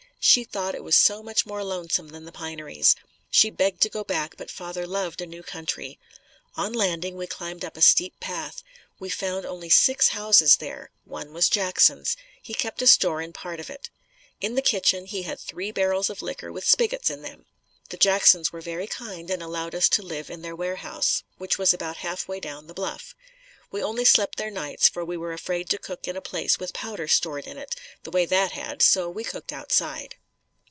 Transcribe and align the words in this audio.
She 0.23 0.43
thought 0.43 0.75
it 0.75 0.83
was 0.83 0.95
so 0.95 1.23
much 1.23 1.47
more 1.47 1.63
lonesome 1.63 2.09
than 2.09 2.25
the 2.25 2.31
pineries. 2.31 2.95
She 3.31 3.49
begged 3.49 3.81
to 3.81 3.89
go 3.89 4.03
back, 4.03 4.35
but 4.37 4.51
father 4.51 4.85
loved 4.85 5.19
a 5.19 5.25
new 5.25 5.41
country. 5.41 5.97
On 6.55 6.73
landing, 6.73 7.15
we 7.15 7.25
climbed 7.25 7.65
up 7.65 7.75
a 7.75 7.81
steep 7.81 8.19
path. 8.19 8.61
We 8.99 9.09
found 9.09 9.47
only 9.47 9.67
six 9.67 10.09
houses 10.09 10.57
there. 10.57 10.91
One 11.05 11.33
was 11.33 11.49
Jackson's. 11.49 12.15
He 12.39 12.53
kept 12.53 12.83
a 12.83 12.87
store 12.87 13.19
in 13.19 13.33
part 13.33 13.59
of 13.59 13.71
it. 13.71 13.89
In 14.39 14.53
the 14.53 14.61
kitchen 14.61 15.07
he 15.07 15.23
had 15.23 15.39
three 15.39 15.71
barrels 15.71 16.07
of 16.07 16.21
liquor 16.21 16.51
with 16.51 16.67
spigots 16.69 17.09
in 17.09 17.23
them. 17.23 17.45
The 17.89 17.97
Jackson's 17.97 18.53
were 18.53 18.61
very 18.61 18.85
kind 18.85 19.31
and 19.31 19.41
allowed 19.41 19.73
us 19.73 19.89
to 19.89 20.03
live 20.03 20.29
in 20.29 20.43
their 20.43 20.55
warehouse 20.55 21.23
which 21.39 21.57
was 21.57 21.73
about 21.73 21.97
half 21.97 22.27
way 22.27 22.39
down 22.39 22.67
the 22.67 22.75
bluff. 22.75 23.15
We 23.73 23.81
only 23.81 24.03
slept 24.03 24.37
there 24.37 24.51
nights 24.51 24.89
for 24.89 25.05
we 25.05 25.15
were 25.15 25.31
afraid 25.31 25.69
to 25.69 25.77
cook 25.77 26.05
in 26.05 26.17
a 26.17 26.21
place 26.21 26.59
with 26.59 26.73
powder 26.73 27.07
stored 27.07 27.47
in 27.47 27.57
it, 27.57 27.73
the 28.03 28.11
way 28.11 28.25
that 28.25 28.51
had, 28.51 28.81
so 28.81 29.09
we 29.09 29.23
cooked 29.23 29.53
outside. 29.53 30.15